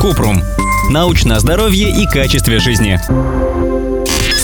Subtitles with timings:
[0.00, 0.42] Купрум.
[0.90, 2.98] Научное здоровье и качестве жизни.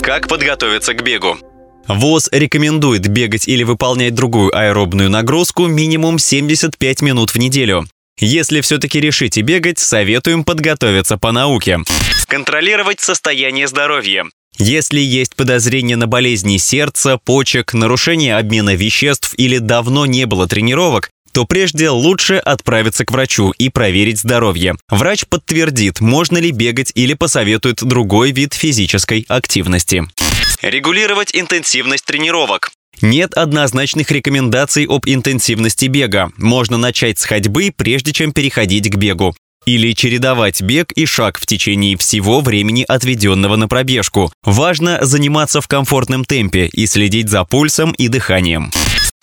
[0.01, 1.37] Как подготовиться к бегу?
[1.87, 7.85] ВОЗ рекомендует бегать или выполнять другую аэробную нагрузку минимум 75 минут в неделю.
[8.19, 11.79] Если все-таки решите бегать, советуем подготовиться по науке.
[12.27, 14.25] Контролировать состояние здоровья.
[14.59, 21.09] Если есть подозрение на болезни сердца, почек, нарушение обмена веществ или давно не было тренировок,
[21.33, 24.75] то прежде лучше отправиться к врачу и проверить здоровье.
[24.89, 30.05] Врач подтвердит, можно ли бегать или посоветует другой вид физической активности.
[30.61, 32.71] Регулировать интенсивность тренировок.
[33.01, 36.31] Нет однозначных рекомендаций об интенсивности бега.
[36.37, 39.35] Можно начать с ходьбы, прежде чем переходить к бегу.
[39.65, 44.31] Или чередовать бег и шаг в течение всего времени, отведенного на пробежку.
[44.43, 48.71] Важно заниматься в комфортном темпе и следить за пульсом и дыханием.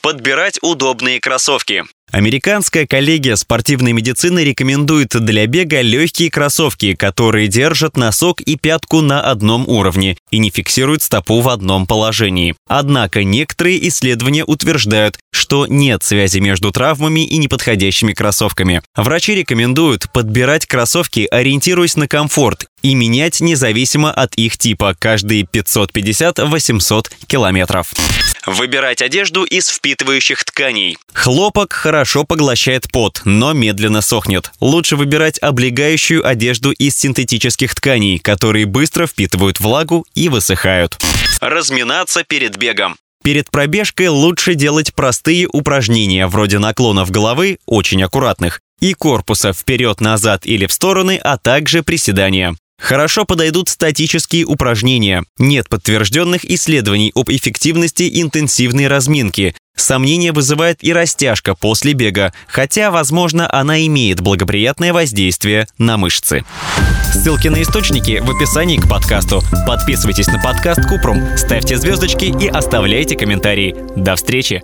[0.02, 1.84] Подбирать удобные кроссовки.
[2.12, 9.20] Американская коллегия спортивной медицины рекомендует для бега легкие кроссовки, которые держат носок и пятку на
[9.20, 12.56] одном уровне и не фиксируют стопу в одном положении.
[12.66, 18.82] Однако некоторые исследования утверждают, что нет связи между травмами и неподходящими кроссовками.
[18.96, 27.06] Врачи рекомендуют подбирать кроссовки, ориентируясь на комфорт и менять независимо от их типа каждые 550-800
[27.26, 27.92] километров.
[28.46, 30.96] Выбирать одежду из впитывающих тканей.
[31.12, 34.50] Хлопок хорошо поглощает пот, но медленно сохнет.
[34.60, 40.98] Лучше выбирать облегающую одежду из синтетических тканей, которые быстро впитывают влагу и высыхают.
[41.40, 42.96] Разминаться перед бегом.
[43.22, 50.66] Перед пробежкой лучше делать простые упражнения, вроде наклонов головы, очень аккуратных, и корпуса вперед-назад или
[50.66, 52.56] в стороны, а также приседания.
[52.80, 55.24] Хорошо подойдут статические упражнения.
[55.38, 59.54] Нет подтвержденных исследований об эффективности интенсивной разминки.
[59.76, 66.44] Сомнения вызывает и растяжка после бега, хотя, возможно, она имеет благоприятное воздействие на мышцы.
[67.14, 69.42] Ссылки на источники в описании к подкасту.
[69.66, 73.74] Подписывайтесь на подкаст Купрум, ставьте звездочки и оставляйте комментарии.
[73.96, 74.62] До встречи!